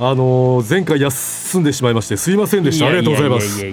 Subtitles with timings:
[0.00, 2.86] あのー前回休んでしまいましてすいませんでした。
[2.86, 3.64] ありがとうございます。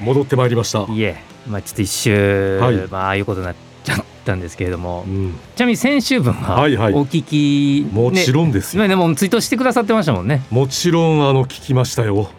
[0.00, 0.80] 戻ってまいりました。
[0.92, 2.76] いえまあちょっと一周、はい。
[2.88, 3.54] まあああいうことになっ
[3.84, 5.04] ちゃったんですけれども。
[5.06, 6.94] うん、ちなみに先週分ははいはい。
[6.94, 10.42] お聞き、もちん、ろんですよ、ね、でもツイートしてくださってましたもんね。
[10.50, 12.30] もちろんあの聞きましたよ。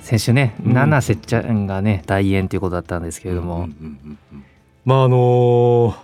[0.00, 0.74] 先週ね、うん。
[0.74, 4.44] 七瀬ちゃんがね大演ということだったんですけれども、うんうんうんうん。
[4.84, 5.94] まああのー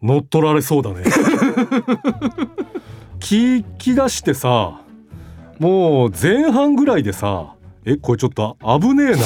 [0.00, 1.02] 乗っ取られそうだね。
[3.18, 4.80] 聞 き出してさ
[5.58, 7.54] もう前半ぐらいでさ
[7.84, 9.18] えこれちょっと危ねえな。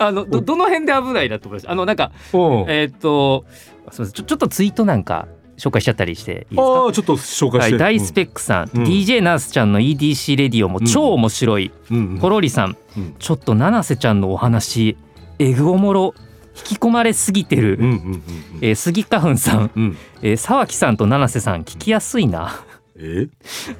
[0.06, 1.72] あのどどの辺で危ないなと思いました。
[1.72, 2.40] あのなんかうん。
[2.68, 4.06] えーっとすみません。
[4.12, 6.62] ちょちょっとツイートなんか紹介しちゃったりしていいですか？
[6.62, 8.84] ああちょっと紹介して、はい、大スペックさん、うん。
[8.84, 12.18] DJ ナースちゃんの EDC レディオも超面白い、うんうん。
[12.18, 13.14] ポロリさん、うん。
[13.18, 14.96] ちょっと七瀬ちゃんのお話
[15.38, 16.14] エグおもろ
[16.56, 18.22] 引き込まれすぎてる、うんうんうん。
[18.60, 19.96] えー、杉花粉さん、うん。
[20.22, 22.52] えー、沢木さんと七瀬さん聞きやすいな、
[22.96, 23.28] え？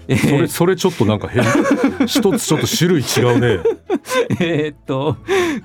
[0.08, 1.44] えそれーそれちょっとなんか変。
[2.06, 3.62] 一つちょっと種類違うね。
[4.40, 5.16] えーっと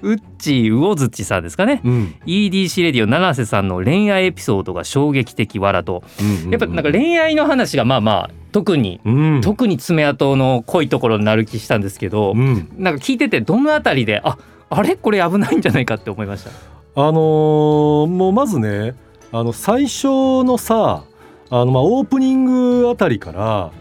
[0.02, 1.82] うっち魚槌さんですかね。
[1.84, 2.16] うん。
[2.26, 6.04] EDC レディオ七瀬さんの恋愛エピソードが衝撃的わらと。
[6.22, 6.52] うんうん。
[6.52, 9.42] やっぱなんか恋愛の話がまあまあ特にうん。
[9.42, 12.70] 特に爪痕の濃いところになる気したんですけど、うん。
[12.78, 14.38] なんか聞いててどのあたりであ
[14.70, 14.96] あれ？
[14.96, 16.52] これ危ないんじゃないかって思いました。
[16.96, 18.94] あのーもうまずね
[19.32, 20.08] あの最初
[20.44, 21.04] のさ
[21.50, 23.72] あのまあオープニングあたりから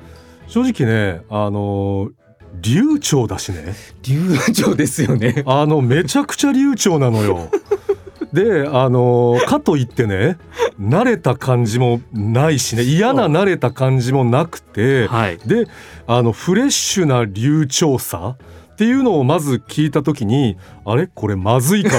[0.47, 2.12] 正直ねあのー
[2.60, 5.44] 流暢だしね流暢ですよね。
[5.47, 7.48] あのめちゃくちゃ流暢なのよ。
[8.33, 10.38] であのーかといってね
[10.80, 15.38] 慣れた感じもないしね嫌な慣れた感じもなくてはい。
[15.47, 15.66] で
[16.09, 18.37] あのフレッシュな流暢さ
[18.78, 21.09] っていうのをまず聞いた時にあれ？
[21.09, 21.97] これまずいか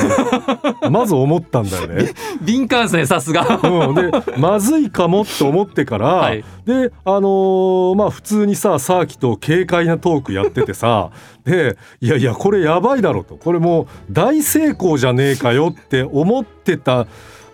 [0.82, 0.88] も。
[0.90, 2.14] まず思ったんだよね。
[2.42, 3.60] 敏感ですねさすが。
[3.62, 6.46] うん、でまずいかもって思ってから、はい。
[6.66, 11.10] であのーまあ普通にさサーキと軽快なトークやっててさ
[11.44, 13.36] でいやいやこれやばいだろと。
[13.36, 17.08] これもう大成功じゃねえかよって思ってた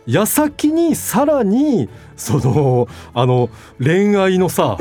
[0.05, 3.49] 矢先にさらにそのあの
[3.83, 4.77] 恋愛のさ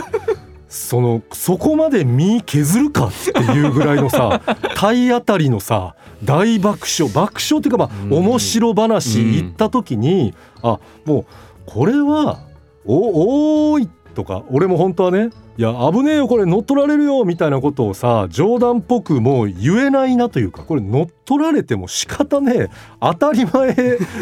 [0.75, 4.41] そのそこまで身削るかっていうぐらいのさ
[4.75, 8.13] 体当たりのさ大爆笑爆笑っていうかまあうん。
[8.27, 11.25] 面白話言った時に、あもう
[11.65, 12.41] これは
[12.85, 22.71] おおーいとか俺も本当はねいや危ねえよこれ乗っ取られるよみたいなことをさ冗談っぽくもう言えないなというかこれ乗っ取られても仕方ねえ
[23.01, 23.75] 当たり前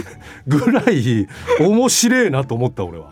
[0.46, 1.26] ぐらい
[1.60, 3.10] 面白えなと思った俺は。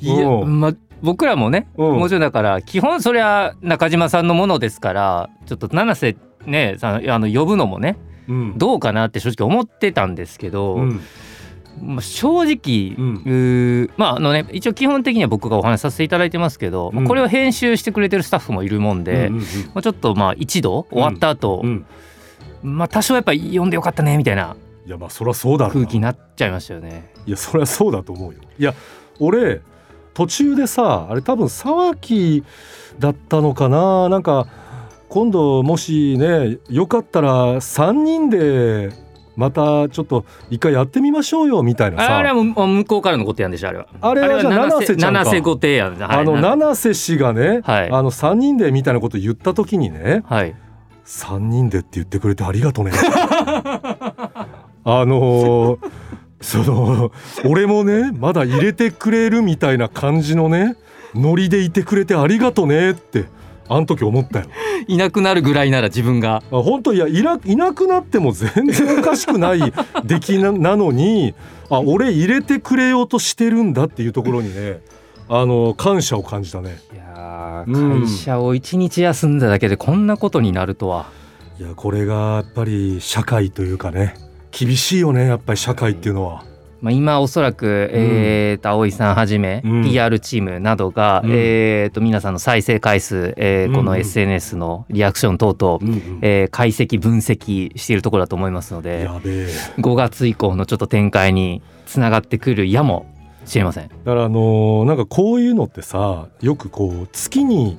[0.00, 0.60] いやうん。
[0.60, 0.72] ま
[1.02, 1.98] 僕らもね、うん。
[1.98, 6.16] もちろんだから基本それは中島さんのものですからちょっと七瀬
[6.46, 7.96] ねあの呼ぶのもね
[8.28, 8.58] うん。
[8.58, 11.00] どうかなって正直思ってたんですけど、うん。
[11.80, 13.90] まあ、正直、うん。
[13.96, 19.44] まああのね一応基本的には僕がお話しさせていただいてますけど、まあうんこれを編集してくれてるスタッフもいるもんで、うんうんま
[19.76, 21.86] あ、ちょっとまあ一度終わった後、うん。
[22.62, 24.56] まあ多少やっぱ読んでよかったねみたいな。
[24.86, 27.12] いやまあそりゃそうだ空気になっちゃいましたよね。
[27.26, 28.40] いやそりゃそうだと思うよ。
[28.58, 28.74] いや
[29.20, 29.60] 俺
[30.18, 32.42] 途中でさあれ多分沢木
[32.98, 34.08] だったのかな。
[34.08, 34.48] なんか
[35.08, 38.90] 今度もしねよかったら3人で
[39.36, 42.18] またちょっと一回やってみましょうよみたいなさ。
[42.18, 43.86] あれは向こうからのことやんでしょあれは。
[44.00, 45.20] あれはじゃあ七瀬ちゃんか。
[45.20, 45.94] 七瀬ご提案。
[45.94, 47.88] はいあのな七瀬氏がね、はい。
[47.88, 50.56] あの3人でみたいなこと言った時にねはい。
[51.06, 52.90] 3人でって言ってくれてありがとね。
[52.98, 54.44] あ
[54.84, 55.78] のー
[56.40, 57.12] その
[57.44, 60.76] 俺もねまだ入れてくれるみたいな感じのね
[61.14, 63.26] ノリでいてくれてありがとねって
[63.68, 64.46] あの時思ったよ
[64.86, 66.42] いなくなるぐらいなら自分が。
[66.50, 69.72] あ本当いやいないなくなっても全然おかしくない
[70.04, 71.34] 出来ななのに
[71.68, 74.80] あ俺入れてくれようとしてるんだっていうところにね
[75.28, 81.06] あの感謝を感じたねいや会社を一日休んだだけでこんなことになるとは。
[81.60, 84.14] いやこれがやっぱり社会というかね
[84.50, 86.44] 厳しいよねやっぱり社会っていうのは。
[86.80, 89.84] まあ、今おそらく、えーと葵さんはじめ、うん。
[89.84, 91.30] PR チームなどが、うん。
[91.32, 99.46] えーと皆さんの再生回数、えーこの SNS のリアクション等々、うえー解析分析しているところだと思いますのでやべえ。
[99.78, 103.06] 5月以降のちょっと展開につながってくるやも
[103.44, 103.88] しれません。
[103.88, 107.76] だからあのーなんかこういうのってさよくこう月に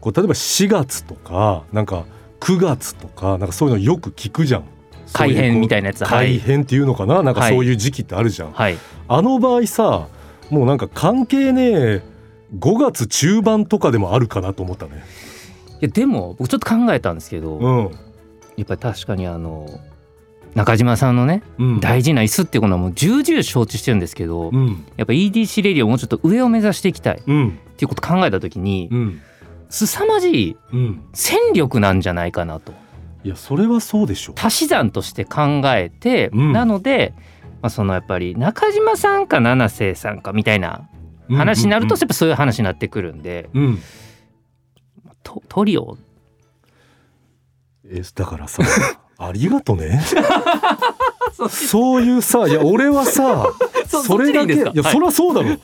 [0.00, 2.04] こう例えば4月とかなんか
[2.38, 4.64] 9月とかなんかそういうのよく聞くじゃん
[5.12, 6.04] 改変みたいなやつ。
[6.04, 7.22] 改変っていうのかな？
[7.22, 7.72] なんかそうい。
[7.72, 8.78] う時期ってあるじゃん、はい。
[9.08, 10.08] あの場合さ
[10.50, 12.02] もうなんか関係ねえ
[12.58, 15.04] 5月中盤とかでもあるかなと思ったね。
[15.80, 17.90] いやでも僕ちょっと考えたんですけど、うん、
[18.56, 19.68] やっぱり確かにあの
[20.54, 24.84] 中島さんのねうん、大事な椅子っていうのはもう重々承知してるんですけど、うん。
[24.96, 29.20] やっぱ EDC レディをもうちょっと上を目指していきたいっうんていうこと考えた時にうん。
[29.68, 31.02] 凄まじいうん。
[31.14, 32.72] 戦力なんじゃないかなと
[33.22, 34.34] いやそれはそうでしょ。
[34.36, 36.52] 足し算として考えて、うん。
[36.52, 37.12] なので、
[37.62, 40.88] まあ、そのやっぱり中島さんか七瀬さんかみたいな
[41.28, 43.82] 話になるとやっぱそういう話になってくるんで、うん、うん
[45.22, 45.98] トトリオ？
[47.86, 48.62] えだからさ
[49.18, 50.00] ありがとね。
[51.48, 53.46] そういうさいや俺はさ
[53.86, 55.56] そそれだけいそっちでいそりゃそうだろ。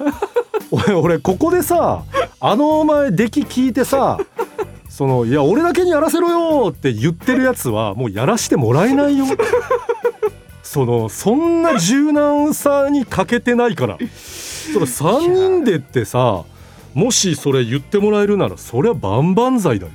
[0.70, 2.02] 俺俺ここでさ
[2.40, 4.18] あのお前出来聞いてさ
[4.96, 9.26] そのいや俺だけにやらせろよって言ってるやつはもうやらしてもらえないよ。
[10.64, 13.98] そのそんな柔軟さに欠けてないから。
[14.72, 16.44] その3人でってさ
[16.94, 19.92] もしそれ言ってもらえるならそりゃ万々歳だよ。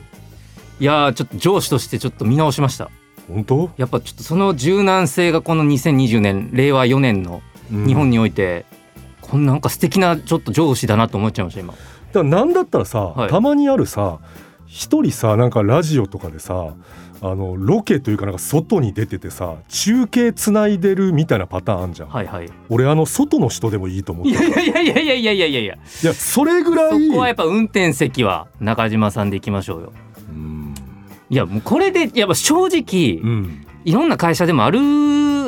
[0.80, 2.92] いやーちょっと上司としてちょっと見直しました。
[3.28, 7.42] 本当、やっぱちょっとその柔軟性がこの2020年令和4年の
[7.74, 7.88] うん。
[7.88, 8.68] 日本において、
[9.22, 11.74] こんなんか素敵なちょっと上司だなと思っちゃいました今。
[11.74, 11.84] だか
[12.14, 13.30] らなんだったらさ、はい。
[13.32, 14.20] たまにあるさ
[14.74, 16.74] 一人さなんかラジオとかでさ
[17.22, 22.50] あのロケというかなんか外に出ててさ中継つないでるみたいなパターンあんじゃん、はいはい。
[22.70, 25.60] 俺あの外の人でもいいと思っていやいやいやいやいやいやいや。
[25.60, 29.94] いやいやそれぐらいそこはやっぱ運転席は中島さんで行きましょうよ。
[30.30, 30.74] うん。
[31.30, 33.68] いやもうこれでやっぱ正直、うん。
[33.84, 34.80] いろんな会社でもある、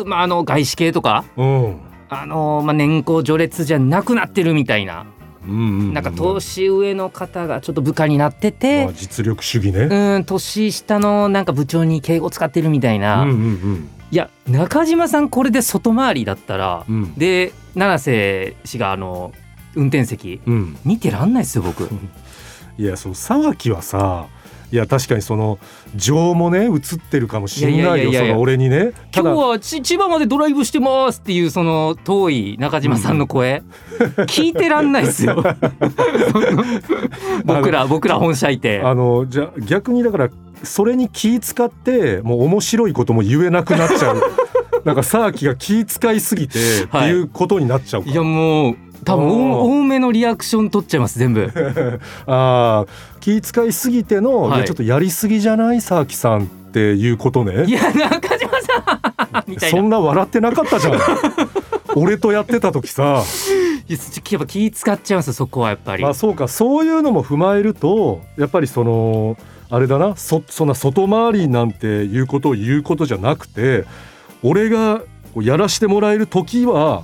[0.05, 1.77] まあ、あの外資系とかうん。
[2.09, 5.12] あの、まあ、年功序列じゃなくなってるみたいな、うん
[5.47, 16.95] なんか年上の方がちょっと部下になってて、まあ、実力主義ね、うん年下のなんか部長に敬語使ってるみたいな、うんうんいや中島さんこれで外回りだったら、うん。
[16.95, 19.33] うんで七瀬氏があの
[19.73, 20.77] 運転席うん。
[20.85, 21.89] 見てらんないですよ僕。
[22.77, 24.27] いやその沢木はさ
[24.73, 25.59] いや確かにその
[25.95, 28.93] 情もね映ってるかもしれないよその俺にね。
[29.15, 33.61] 今日はち千葉までドライブしてますっていうその遠い中島さんの声、
[34.25, 35.43] 聞いてらんないですよ。
[37.45, 38.81] 僕ら僕ら本社いて。
[38.83, 40.29] あのじゃあ逆にだから
[40.63, 44.23] それに気使ってもう面白いことも言えなくなっちゃう。
[44.85, 48.09] なんか沢木が気遣いすぎてってはいいうことになっちゃうか。
[48.09, 51.51] いやもう多分多多めのリアクション取っちゃいます全部。
[52.27, 54.57] あー気遣いすぎての、はい。
[54.57, 59.77] い、やちょっとやりすぎじゃない沢木さんっていうこといねや中島さん みたいな。
[59.77, 60.99] そんな笑ってなかったじゃん。
[61.95, 63.23] 俺とやってた時さ。
[63.87, 63.99] いや
[64.31, 66.47] やっぱ気使っちゃいますそこはやっぱり、まあそうか。
[66.47, 69.37] そういうのも踏まえるとやっぱりその
[69.69, 73.85] あれだなそそんな外回りなんていうことを言うことじゃなくて
[74.43, 75.01] 俺が
[75.35, 77.03] やらしてもらえる時は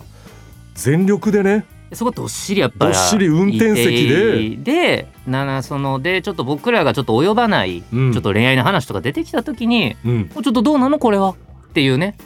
[0.75, 4.55] 全力でねそこどっしりやっぱどっしり運転席で。
[4.57, 8.13] でななそのでちょっと僕らがちょっと及ばない、うん。
[8.13, 11.35] ちょっと恋愛の話とか出てきた時にうん、ちょっとどうなのこれはっ
[11.73, 12.17] ていうね。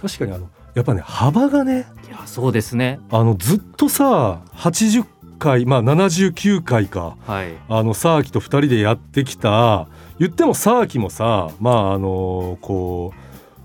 [0.00, 3.00] 確かにあのやっぱね幅がねいやそうですね。
[3.10, 5.04] あのずっとさ80
[5.38, 7.54] 回まあ79回かはい。
[7.68, 13.20] あのサーキと2人でやってきた言ってもサーキもさまああのこう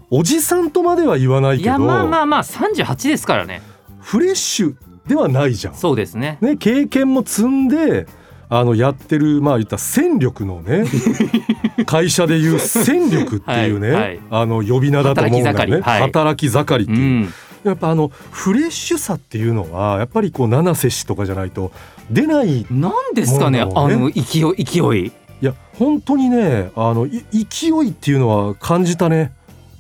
[0.10, 3.62] おじさんとまでは言わないけどいやまあまあまあ38ですからね。
[4.00, 4.76] フレッシュ
[5.08, 5.76] ではないじゃん。
[5.76, 6.38] そうですね。
[6.42, 8.08] ね、経験も積んで
[8.50, 10.86] あのやってるまあ言ったら戦力のね
[11.86, 14.20] 会社でいう戦力っていうね、はいはい。
[14.32, 15.56] あの呼び名だと思うんだよね。
[15.56, 16.02] 働き盛りはい。
[16.02, 17.34] 働き盛りってういう、ん。
[17.64, 21.72] やっぱあのフレッシュさっていうのはやっぱりこう七瀬氏とかじゃないと
[22.12, 25.12] 出ないいなんですかねあの勢い勢い。
[25.42, 29.32] や本当にねあのい勢いっていうのは感じたね。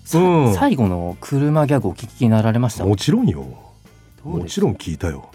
[0.03, 0.53] さうん。
[0.55, 2.85] 最後の車ギャグお聞きになられました？
[2.85, 3.45] もちろんよ
[4.25, 5.29] もちろん聞いたよ。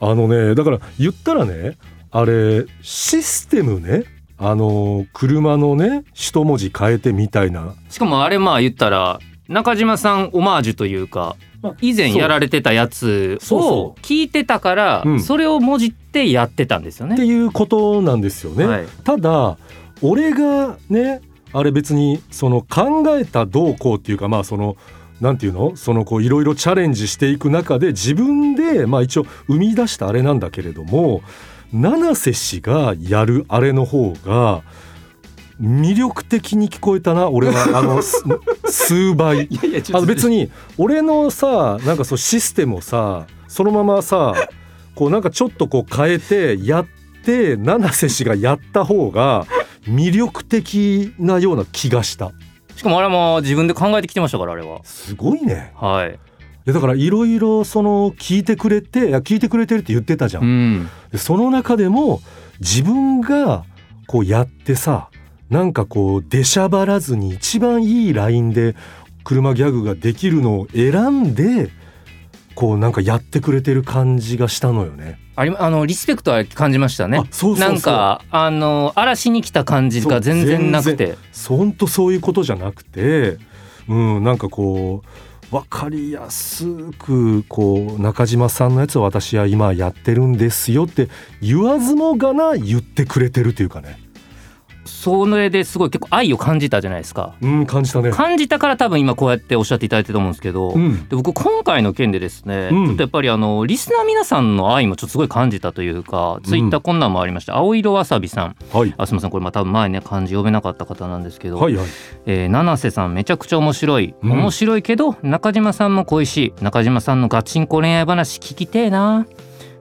[0.00, 1.78] あのねだから言ったらね
[2.10, 4.04] あれシステムね
[4.36, 7.74] あの車のね一文字変えてみたいな。
[7.88, 9.18] しかもあれまあ言ったら
[9.48, 11.36] 中島さんオマージュというか
[11.80, 15.20] 以前やられてたやつそうそを聞いてたからうん。
[15.20, 17.14] それをもじってやってたんですよね。
[17.14, 18.66] っていうことなんですよね。
[18.66, 18.86] はい。
[19.04, 19.56] ただ
[20.02, 24.76] 俺がねあれ別にその考えたどうこうっていうかまあその
[25.24, 25.74] なんていうの？
[25.74, 31.22] そのこういろいろチャレンジしていく中で自分でまあ一応生み出したあれなんだけれども
[31.72, 34.62] 七瀬氏がやるあれの方が
[35.60, 38.22] 魅力的に聞こえたな俺はあの す
[38.66, 39.48] 数倍。
[39.92, 44.34] あの別に俺のさなんかそうシステムをさそのままさ
[44.94, 46.86] こうなんかちょっとこう変えてやっ
[47.24, 49.46] て七瀬氏がやった方が
[49.88, 52.32] 魅力的なような気がした。
[52.76, 54.80] しかもあれも自分で考えてきてましたからあれは。
[54.84, 55.72] すごいね。
[55.76, 56.10] はい。
[56.10, 56.12] い
[56.66, 60.90] やだからいろいろその聞いてくれていや聞いてくれてるって言ってたじゃん、うん。
[61.12, 62.20] でその中でも
[62.60, 63.64] 自分が
[64.06, 65.10] こうやってさ
[65.50, 68.76] なんかこう出しゃばらずに一番いいラインで
[69.24, 71.70] 車ギャグができるのを選んで
[72.54, 75.18] こうなんかやってくれてる感じがしたのよね。
[75.36, 77.18] ありあのリスペクトは感じましたね。
[77.18, 81.16] あそうなんかあの嵐に来た感じが全然なくて。
[81.48, 83.38] ほんとそういうことじゃなくて、
[83.88, 91.08] うん、なんかこう分かりやすくこう中島さんのやつを私は今やってるんですよって
[91.40, 94.03] 言わずもがな言ってくれてるというかね。
[95.04, 97.34] それですごい結構愛を感じたじゃないですか。
[97.42, 98.10] うん、感じたね。
[98.10, 102.86] 感じたから多分今こうやっておっしゃっていただいてると思うんですけど、うん、で僕今回の件でですね、うん。
[102.86, 107.54] ちょっとやっぱりあのリスナー皆さんの愛もちょっとすごい感じたというか、ツイッターこんなんもありました。
[107.56, 108.56] 青色わさびさん。
[108.72, 108.94] はい。
[108.96, 111.86] あすみませんこれまあ多分前ね漢字読めなかった方なんですけど、はいはい。
[112.24, 114.30] えー七瀬さんめちゃくちゃ面白い、うん。
[114.30, 116.62] 面白いけど中島さんも恋しい。
[116.62, 119.26] 中島さんのガチンコ恋愛話聞きてえな。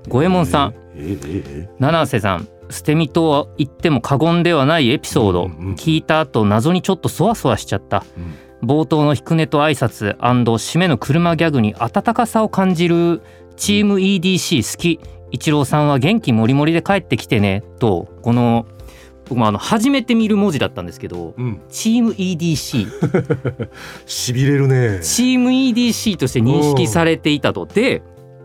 [0.10, 0.74] 五右衛門さん。
[0.96, 5.76] ええええ七瀬さん捨て身とは言っても過言ではないエピソード、うんうん。
[5.76, 8.04] 聞いた後謎にちょっとそわそわしちゃった。
[8.62, 8.68] うん。
[8.68, 13.22] 冒頭の低音と挨拶締めの車ギャグに温かさを感じる
[13.58, 15.00] チーム EDC 好き。
[15.32, 17.64] 一郎さんは元気もりもりで帰ってきてね。
[17.80, 18.66] とこの
[19.26, 23.70] 僕もあの初めて見る文字だったんですけどうん、チーム EDC
[24.06, 25.00] しびれるね。
[25.02, 27.66] チーム EDC として認識されていたと。
[27.66, 28.02] で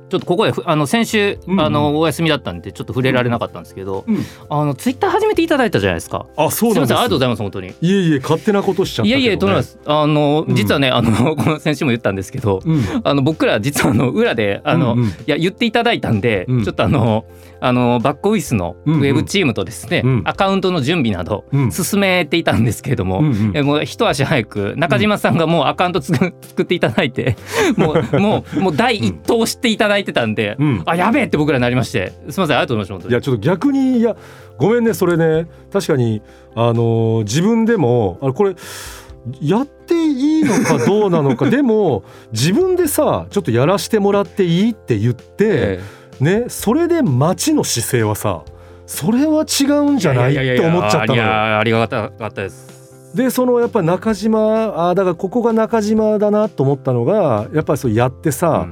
[0.09, 6.27] ちょっとここでふあの先週、うんうんあのお休みだったんでちょっと触れられなかったんですけど、うんあのツイッター始めていただいたじゃないですか。
[6.37, 6.89] あ、そうなんです。
[6.89, 7.69] すみませんありがとうございます本当に。
[7.69, 9.09] いえいえ、勝手なことしちゃったね。
[9.09, 9.79] いやいやとんでもないです。
[9.85, 12.83] あの、うん実はねあのこの先週も言ったんですけど、うん。
[13.05, 17.25] あの僕ら実はあの裏であの、うんうんいや言っていただいたんで、うんちょっとあの
[17.61, 19.03] あのバックオフィスのウうんうん。
[19.03, 20.23] ェブチームとですね、うん。
[20.25, 21.71] アカウントの準備などうん。
[21.73, 23.27] 進めていたんですけれども、うん。
[23.27, 27.37] うんえもう一足早く中島さんがもうアカウントつく作っていただいて
[27.77, 30.83] もうもうもう第一党を知っていただいてたんで、うん。
[30.87, 34.17] あやべえって僕らなりましてすみませんありがとうございました本当にいやちょっと逆にいや
[34.59, 35.47] ごめんねそれね。
[35.73, 36.23] 確かに
[36.55, 38.55] あのー自分でもあのこれ
[39.43, 45.81] やっていいのかどうなのか でも自分でさちょっとやらしてもらっていいって言って、え
[46.21, 48.43] ねそれで町の姿勢はさ
[48.87, 50.33] それは違うんじゃない？
[50.33, 51.23] って思っちゃったのいよ。
[51.25, 53.13] やありがたかったです。
[53.15, 58.67] でそのやっぱ中島あーだからここが中島だなと思ったのがやっぱりそうやってさ、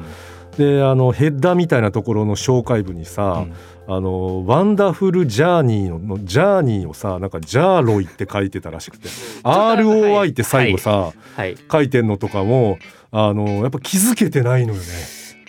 [0.58, 3.54] であのヘッダーみたいなところの紹介文にさ、うん。
[3.88, 9.08] あのワンダフルジャーニーののジャーニーをさなんかジャーロイって書いてたらしくて
[9.44, 11.56] ROI って最後さ、はい。
[11.70, 12.78] 書いてんのとかも
[13.12, 14.84] あのやっぱ気づけてないのよね。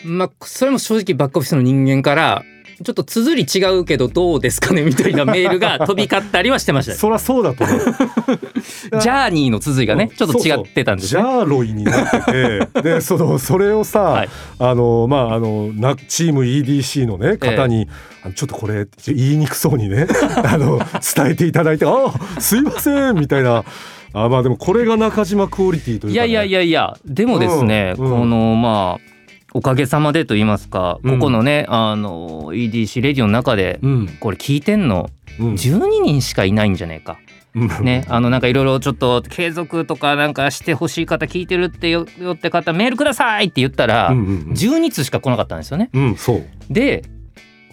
[0.04, 2.44] まあそれも正直バックオフィスの人間から
[2.84, 7.78] ちょっと綴り違うけどどうですかねみたいなメールが飛び交ったりはしてましたねそりゃそうだと思う。
[7.80, 12.82] ジャーニーの綴りがねちょっと違ってたんですジねャーロイになってて。
[12.84, 14.30] でそのそれをさ、はい。
[14.60, 17.88] あのまああのなチーム EDC のね方に、
[18.24, 20.06] あのちょっとこれ言いにくそうにね
[20.46, 20.80] あの
[21.16, 23.64] 伝えていただいて「ああすいません」みたいな。
[24.14, 28.06] あまあでもこれが中島クオリティというか、ね、いやいやいやいやでもですね、うん。
[28.06, 28.12] うん。
[28.22, 29.17] このまあ
[29.54, 31.20] おかげさまでと言いますか、うん。
[31.20, 34.08] ここのねあの EDC レディオの中でうん。
[34.20, 35.54] これ聞いてんのうん。
[35.54, 37.18] 12人しかいないんじゃねえか。
[37.56, 37.86] うん。
[37.86, 44.52] ね、あのなんかいろいろちょっと継続とかなんかしてほしい方聞いてるってよよって方メールくださいって言ったら、うんうんうん。
[44.52, 45.90] 12通しか来なかったんですよね。
[45.94, 46.46] うんそう。
[46.70, 47.04] で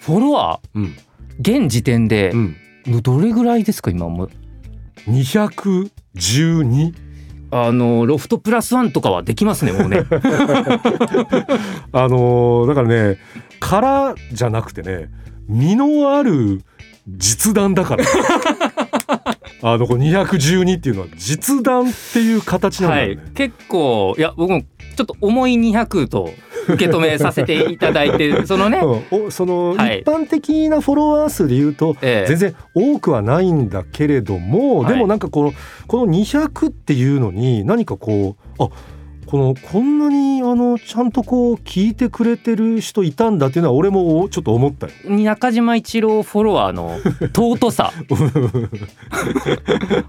[0.01, 0.97] フォロワーうん。
[1.41, 2.57] 現時点でうん。
[3.03, 4.31] どれぐらいですか今もう
[5.09, 6.95] ？212
[7.57, 10.03] あのロフトプラスワンとかはできますねもうね。
[11.93, 13.19] あのだからね
[13.61, 15.09] 殻じゃなくてね
[15.47, 16.63] 身のある
[17.07, 18.05] 実弾だから
[19.67, 19.97] あのこ？
[19.97, 26.31] れ212っていうのは実弾っていう形なんはいだよね、、結構いや僕もちょっと重い200と
[26.69, 28.79] 受け止めさせていただいて そのね、
[29.11, 29.27] うん。
[29.27, 30.01] おそのはい。
[30.01, 34.93] 一般的なフォロワー数で言うとええ全然多くはないんだけれども、はい。
[34.93, 35.53] でもなんかこの
[35.87, 38.69] この200っていうのに何かこうあ
[39.27, 44.93] このこんなにあのちゃんとこう聞いてくれてる人いたんだっていうのは俺もちょっと思ったよ。
[45.09, 46.99] 中島一郎フォロワーの
[47.35, 47.93] 尊さ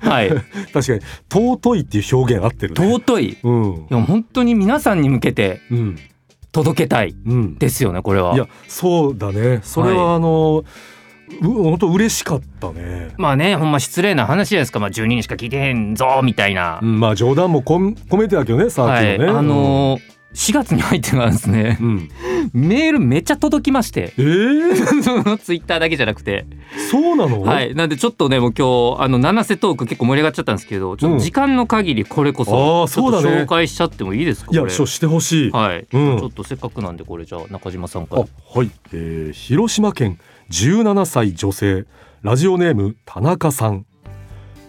[0.01, 2.91] はい確かに尊いっていう表現合ってるね。
[2.93, 5.95] 尊いいうんや本当に皆さんに向けてうん
[6.51, 7.55] 届けたいうん。
[7.57, 9.59] ですよねこれはいやそうだね。
[9.63, 10.65] それはあの、う
[11.41, 13.13] 本当嬉しかったね。
[13.17, 19.25] まあねほんま失礼な話じゃないですか、まあ、12人しか聞いてへんぞみたいな、うん、まあ冗談もこん込めてたけどねさっきのね。
[19.25, 19.35] はい。
[19.37, 22.09] あのー4月に入ってからですねうん。
[22.53, 24.13] メールめっちゃ届きまして。
[24.17, 26.45] えー、そ のツイッターだけじゃなくて。
[26.91, 27.73] そうなの、はい。
[27.73, 33.43] なんでちょっとねもう今日あの七瀬トーク結構盛り上がっちゃったんですけどちょっと時間の限りこれこあそーちょっとそうだね。
[33.43, 36.19] 紹介しちゃってもいいですかいやそうしてほしい、はい、うん。
[36.19, 40.19] ちょっとせっかくなんでこれじゃあ中島さんかあらはい、えー、広島県
[40.51, 41.85] 17歳女性
[42.21, 43.85] ラジオネーム田中さん。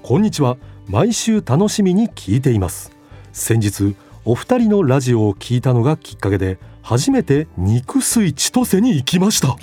[0.02, 0.56] こんにちは。
[0.87, 2.92] 毎週楽しみに聞いています。
[3.33, 9.56] 先日お二人のラジオを聞いたのがきっかけで初めて肉水千歳に行きました。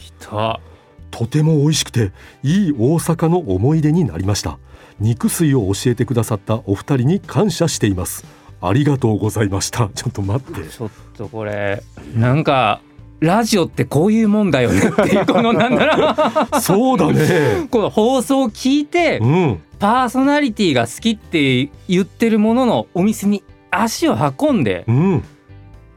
[1.10, 2.12] とても美味しくて
[2.44, 4.60] いい大阪の思い出になりました。
[5.00, 8.24] 肉水を教えてくださったお二人に感謝しています。
[8.62, 9.90] ありがとうございました。
[9.96, 10.70] ちょっと待って。
[10.70, 11.82] ちょっとこれ
[12.16, 12.82] なんか
[13.20, 15.96] ラジオってこういうもんだよね っていうこのなんだ
[16.52, 17.64] ろそうだね。
[17.66, 19.60] うこの放送を聞いてうん。
[19.80, 25.24] パーソナリティが好きって言ってるもののお店に足を運んでうん。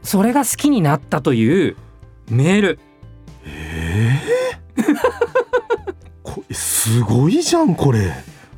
[0.03, 1.75] それが好きになったという
[2.29, 2.79] メール。
[3.45, 4.83] えー、
[6.23, 8.13] こすごいじゃんこれ。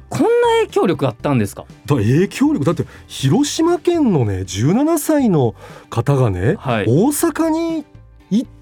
[0.09, 0.27] こんな
[0.61, 1.65] 影響力あったんですか？
[1.85, 2.65] だ影響力。
[2.65, 5.53] だって広島県のね17歳の
[5.89, 6.85] 方がね、はい。
[6.87, 7.85] 大阪に行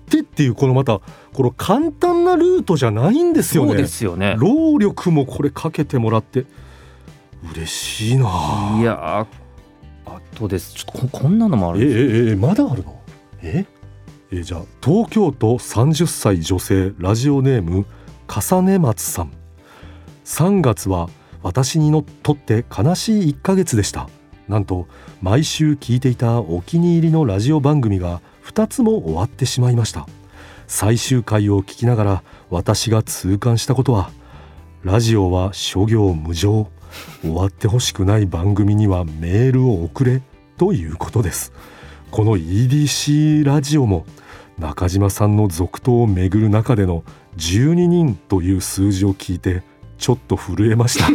[0.07, 1.01] ってっていうこのまた
[1.33, 3.69] この簡単なルートじゃないんですよね。
[3.71, 4.35] そうですよね。
[4.37, 6.45] 労力もこれかけてもらって。
[7.53, 8.77] 嬉しいな。
[8.79, 10.73] いやーあとです。
[10.73, 11.99] ちょっとここんなのもあえるんです。
[11.99, 13.01] えええまだあるの？
[13.41, 13.65] え？
[14.31, 17.85] えじゃあ東京都30歳女性ラジオネーム
[18.27, 19.31] 重ね松さん。
[20.25, 21.09] 3月は
[21.43, 24.09] 私にのとって悲しい1ヶ月でした。
[24.47, 24.87] なんと
[25.21, 30.07] 毎週聞いていたお気に入りのラジオ番組が2つも終わってしまいました。
[30.67, 34.09] 最終回を聞きながら私が痛感したことは
[34.83, 36.69] ラジオは諸行無常
[37.21, 40.21] 終わってほしくない番組にはメールを送れ
[40.57, 41.51] ということです。
[42.09, 44.05] この EDC ラジオも
[44.57, 47.03] 中島さんの続投をめぐる中での
[47.37, 49.63] 12人という数字を聞いて
[49.97, 51.07] ちょっと震えました。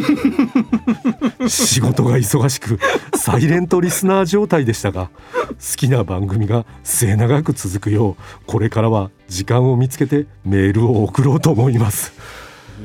[1.49, 2.79] 仕事が忙しく
[3.15, 5.09] サイレントリスナー状態でしたが
[5.49, 12.13] 好きな番組が末永く続くようこれからは時間を見つけてメールを送ろうと思います。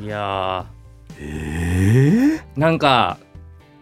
[0.03, 0.65] いや
[1.19, 2.59] えー？
[2.59, 3.17] なんか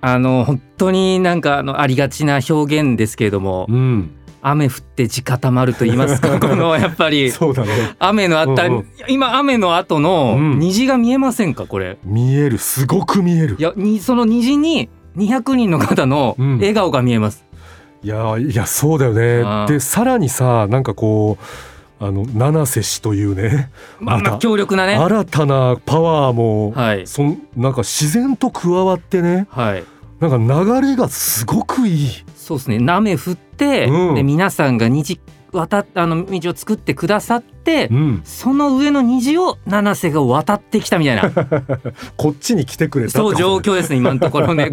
[0.02, 4.17] あの本当になんかあのありがちな表現ですけれどもー、うん
[4.50, 7.32] 雨降って地固まると言いますか このやっぱり。
[7.32, 7.70] そうだね。
[8.00, 8.86] 雨のあった、うんうん。
[9.08, 10.60] 今雨の後のうん。
[10.60, 11.98] 虹が見えませんかこれ。
[12.04, 12.58] 見える。
[12.58, 13.56] すごく見える。
[13.60, 16.58] いやにその虹に200人の方のうん。
[16.58, 17.44] 笑顔が見えます、
[18.04, 19.68] いやいやそうだよね。
[19.68, 24.96] でさらにさなんかこうあの七瀬氏というねまあ、強力なね。
[24.96, 27.08] 新たなパワーも、はい。
[27.08, 29.84] そんなんか自然と加わってねはい。
[30.20, 32.10] なんか流れがすごくいい
[32.48, 32.80] そうですね。
[32.90, 34.16] 雨降って、うん。
[34.16, 35.20] で皆さんが虹
[35.52, 38.22] 渡っあの道を作ってくださって、うん。
[38.24, 41.30] その上の虹を七瀬が渡ってきたみたいな。
[42.16, 44.72] こっちに来てくれたそう状況ですね今のところね。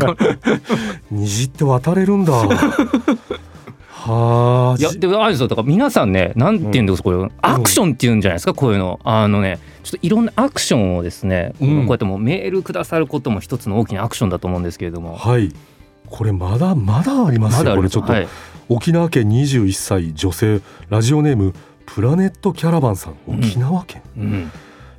[1.11, 2.33] 虹って渡れるんだ。
[3.91, 4.77] はあ。
[4.79, 9.01] いやでもあれですよだから皆さんねなんて言うんですか、これアクションって言うんじゃないですかこういうの。
[9.03, 11.69] あのねちょっといろんなアクションをですね、うん。
[11.81, 15.17] こうやってもうメールくださることも一つの大きなアクションだと思うんですけれども。
[15.17, 15.53] はい
[16.11, 17.71] これまだまだありますよ。
[17.71, 18.29] まこれちょっと、はい、
[18.69, 20.61] 沖縄県21歳女性。
[20.89, 21.55] ラジオネーム
[21.87, 23.17] プラネットキャラバンさん。
[23.29, 23.39] うん。
[23.39, 24.53] 沖縄県、うん、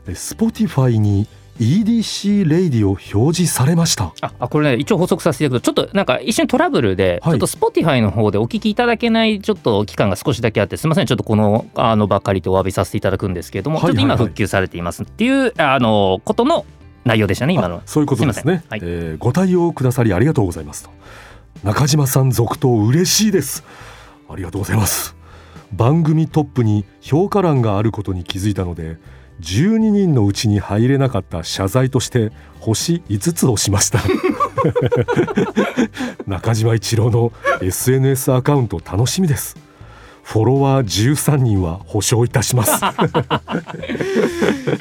[0.08, 1.28] え Spotify に
[1.60, 4.14] EDC レイディを表示されました。
[4.20, 7.40] ああこれね一応補足させていただくとちょっとなんか一瞬トラブルで、はい。
[7.40, 13.96] ちょっと Spotify の方でお聞きいただけないちょっと期間が少しだけあってすみませんちょっとこのあのばっかりとお詫びさせていただくんですけれども、はいはいはい。
[13.96, 16.66] ちょっと今復旧されていますっていうあのことの
[17.06, 17.82] 内容でしたね今のあ。
[17.86, 18.64] そういうことですね。
[18.66, 18.80] すはい。
[18.84, 20.84] えーご対応くださりありがとうございます。
[20.84, 20.90] と
[21.64, 23.64] 中島さん続投嬉しいです。
[24.30, 25.16] ありがとうございます。
[25.72, 28.98] 番組トップに評価欄があることに気づいたので
[29.42, 34.00] 12人のうちに入れなかった謝罪として星5つをしました。
[36.26, 39.58] 中島一郎の SNS アカウント楽しみです
[40.26, 42.84] フォロワー13人は保証いたします。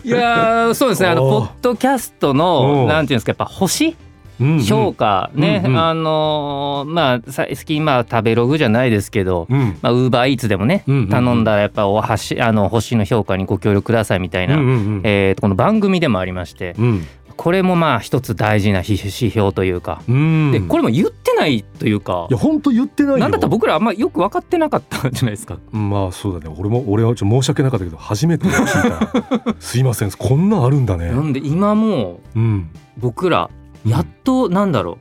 [0.03, 1.11] いやーそうですね。
[1.11, 3.95] あのポッドキャストおのーなんていうんですかやっぱ星？
[4.41, 4.61] うんうん。
[4.63, 5.79] 評価ね、うんうん。
[5.79, 9.77] あのーまあ最近まあ食べログじゃないですけど、うん。
[9.83, 11.09] まあウーバーイーツでもね、うんうんうん。
[11.11, 15.01] 頼んだらやっぱお箸あの星の評価にご協力くださいみたいな、うんうんうん。
[15.05, 17.07] えーとこの番組でもありましてうん。
[17.37, 20.53] これもまあ一つ大事な指指標というか、うん。
[20.53, 22.27] でこれも言ってないというか。
[22.31, 23.19] いや本当言ってないよ。
[23.19, 25.59] なんだったら僕らあんまよく分かってなかったんじゃないですか。
[25.73, 26.55] うんまあそうだね。
[26.59, 29.61] 俺も俺はちょっと申し訳なかったけど初めて聞いた。
[29.61, 30.11] すいません。
[30.11, 31.11] こんなんあるんだね。
[31.11, 32.71] なんで今もううん。
[32.99, 33.51] 僕ら
[33.87, 34.97] やっとなんだろう。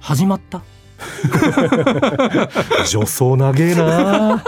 [0.00, 0.62] 始まった。
[2.88, 4.42] 女装長えな。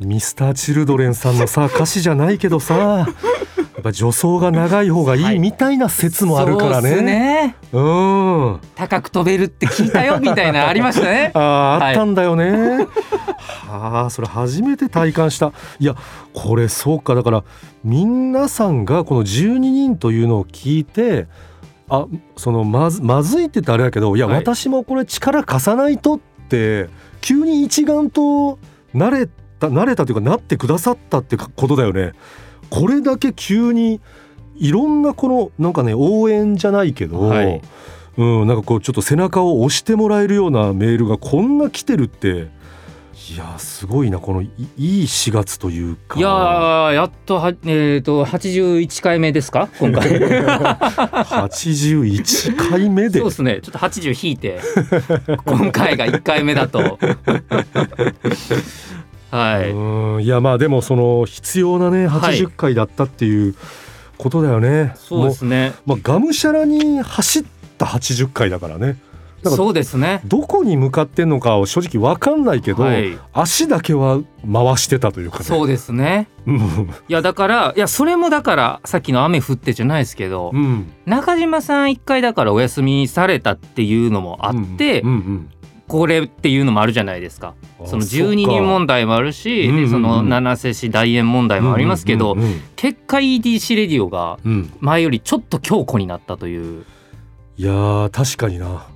[0.00, 2.74] ミスターチルドレンさんのさ歌詞じゃないけどさ。
[2.76, 3.06] や
[3.82, 6.88] っぱ助走が長い方がいいみたいな説もあるからね。
[6.88, 8.60] そうっすねうん。
[8.74, 12.86] 高く飛べるって聞いたよみたいな ありましたねあーあったんだよね。
[13.68, 15.52] はあそれ初めて体感した。
[15.78, 15.94] いや
[16.32, 17.44] これそうかだから
[17.84, 21.26] 皆さんがこの12人というのを聞いて
[21.88, 26.18] あそのまずまずいって言ったらあれだけどいや、はい私もこれ力貸さないとっ
[26.48, 26.88] て
[27.20, 28.58] 急に一丸と
[28.94, 32.12] なれたなれたというかなってくださったってことだよね。
[32.72, 34.00] これだけ急に
[34.56, 37.60] いろんなこのなんかね応援じゃないけど、はい。
[38.16, 42.48] うん、なんかこうちょっと背中を押してもらえるようなメールがこんな来てるって
[43.30, 46.18] いやすごいなこのいいい4月というか。
[46.18, 49.68] いやーやっとはえっ、と81回目ですか？
[49.78, 50.08] 今回。
[50.18, 53.18] 81回目で。
[53.20, 53.60] そうですね。
[53.62, 54.60] ちょっと80引いて
[55.44, 56.98] 今回が1回目だと
[59.32, 59.70] はい。
[59.70, 60.22] うん。
[60.22, 62.38] いやまあでもその必要なねはい。
[62.38, 63.54] 80回だったっていう
[64.18, 65.72] ことだよね、そうですね。
[65.84, 67.44] まあ、がむしゃらに走っ
[67.76, 68.96] た80回だからね。
[69.44, 70.20] そうですね。
[70.24, 73.18] どこに向かってんのかは正直わかんないけど、はい。
[73.32, 75.44] 足だけは回してたというかね。
[75.44, 76.28] そうですね。
[76.46, 76.58] うん。
[77.08, 80.92] いやだからいやそれもだからさっきの雨降ってじゃないですけど、うん。
[81.06, 85.50] 中島さん一回だからお休みされたっていうのもあって、うんうん
[85.88, 87.54] これっていうのもあるじゃないですか。
[87.80, 94.72] うんそのあ12人問題もあるし、うんうんその七瀬市大円問題もありますけど、うんうんうん結果 EDC レディオがうん。
[94.80, 96.84] 前よりちょっと強固になったという。
[97.56, 98.86] いやー確かにな。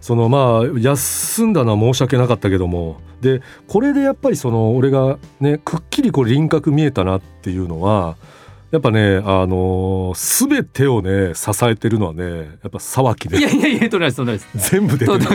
[0.00, 3.00] そのまあ休んだのは申し訳なかったけども。
[3.20, 8.16] でこれでやっぱりその俺がねくっきりこう輪郭見えたなっていうのは
[8.72, 13.36] やっぱねあのー全てをね支えてるのはねやっぱ沢木で。
[13.38, 14.70] いやいやいやとんでもないですとんでもないです。
[14.70, 15.20] 全部出てる。
[15.20, 15.26] か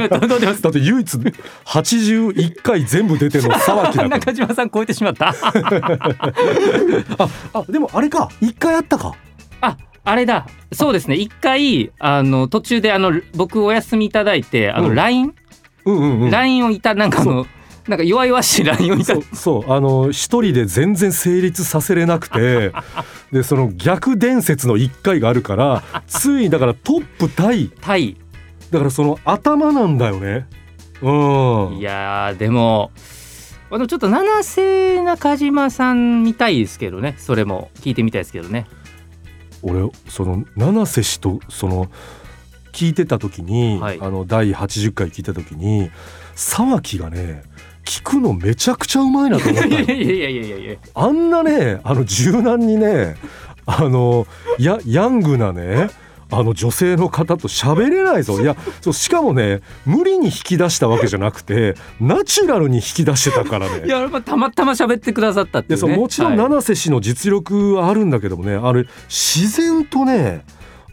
[0.00, 1.16] らだって唯一
[1.64, 5.28] 81回全部出てるの 沢木だ中島さん超えてしまった。
[7.18, 8.28] ああでもあれか。
[8.42, 9.14] 1回あったか。
[9.62, 10.46] ああれだ。
[10.72, 11.16] そうですね。
[11.16, 14.98] 一回あの途中であの僕お休みいただいてあのうん。
[15.84, 16.66] うんうんうん。
[16.66, 17.46] をいたなんかあの
[17.88, 22.72] なんか弱々しい LINE をいたそうそうあの一人で全然成立させれなくて
[23.32, 27.70] でその逆伝説の1回があるからついにだからトップタイ。
[27.80, 28.16] タイ。
[28.70, 30.46] だからその頭なんだよね。
[31.02, 31.10] う
[31.74, 31.78] ん。
[31.78, 32.92] いやーでも
[33.70, 37.16] あのちょっと七瀬中島さん見たいですけどね。
[37.18, 38.66] それも聞いてみたいですけどね。
[39.62, 41.90] 俺その七瀬氏とその
[42.72, 43.98] 聞いてた時に、はい。
[44.00, 45.90] あの第80回聞いた時に
[46.34, 47.42] 沢木がね
[47.84, 53.16] 聞くのめちゃくちゃうまいなと思ったの いやいやいやいやあんなねあの柔軟にね
[53.66, 54.26] あの
[54.58, 55.90] やヤングなね
[56.32, 58.40] あの女性の方と喋れないぞ。
[58.40, 63.84] いやそうしかもね無理に引き出したわけじゃなくてナチュラルに引き出してたからね。
[63.86, 65.88] いやまあたまたま喋ってくださったっていうね。
[65.88, 66.38] でそうもちろんはい。
[66.38, 70.44] 七瀬氏の実力はあるんだけどもね、あれ自然とね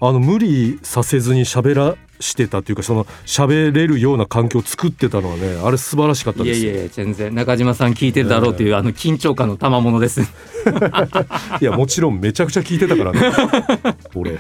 [0.01, 6.59] あの無理させずに喋らしてたっていうかその喋れるような環境を作ってたのはねあれ素晴らしかったです。
[6.59, 10.21] いやいや全然中島さん聞いてるだろうという、あの緊張感の賜物です、
[11.61, 13.19] いやもちろんめちゃくちゃ聞いてたからね。
[14.15, 14.35] 俺、え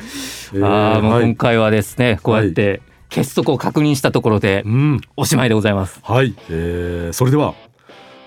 [0.53, 1.23] ーああもうはい。
[1.23, 5.01] 今回はですねこうやって結束を確認したところでうん。
[5.15, 5.99] おしまいでございます。
[6.03, 7.53] はい、えーそれでは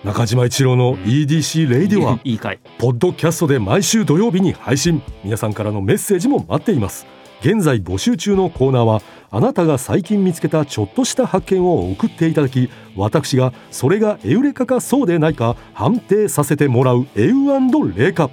[0.04, 5.02] 中島一郎の EDC Radio は いい回ポッドキャストで毎週土曜日に配信。
[5.22, 7.06] 皆さんからのメッセージも待っています
[7.42, 9.02] 現在募集中のコーナーは
[9.32, 18.30] あなたが最近見つけたちょっとした発見を送っていただき私がそれがエウレカかそうでないか判定させてもらうエウレカ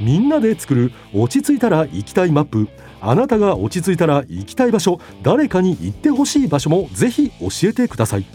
[0.00, 2.68] みんなで作る落ち着いたら行きたいマップ
[3.00, 8.26] あなたが落ち着いたら行きたい場所誰かに行ってほしい場所もぜひ教えてください。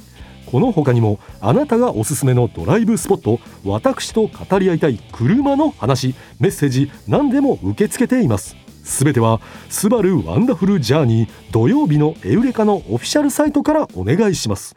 [0.46, 8.65] この他にもあなたがおすすめのドライブスポット私と語り合いたい車の話メッセージ何でも受け付けています。
[8.86, 14.76] すべては「スバルワンダフルジャーニー土曜日のエウレカ」のオフィシャルサイトからお願いします。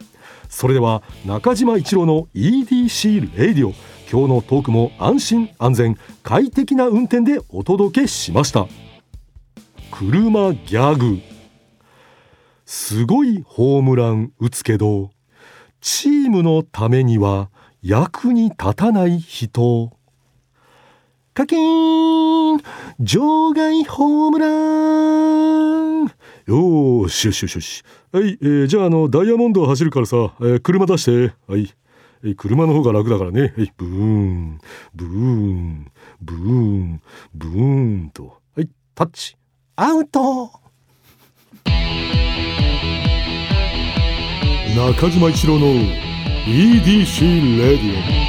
[0.49, 3.73] それでは中島一郎の EDC Radio
[4.11, 8.67] 今日のトークも安心安全快適な運転でお届けしました。
[9.91, 11.19] 車ギャグ。
[12.65, 15.11] すごいホームラン打つけど
[15.81, 17.51] チームのためには
[17.83, 19.98] 役に立たない人。
[21.39, 22.61] カキー
[22.99, 24.47] 場外ホームラ
[26.03, 26.11] ン。
[26.45, 27.83] よしよしよしよし。
[28.11, 31.33] はい、えーじゃああのダイヤモンドを走るからさ、えー車出して。
[31.47, 31.73] はい、
[32.25, 33.53] えー車の方が楽だからね。
[33.55, 33.71] はい。
[33.77, 34.59] ブーン。
[34.93, 35.91] ブーン。
[36.19, 37.01] ブーン。
[37.33, 38.33] ブーンと。
[38.57, 38.69] はい。
[38.93, 39.37] タッチ。
[39.77, 40.51] アウト。
[44.75, 45.67] 中島一郎の
[46.47, 48.28] EDC レディオ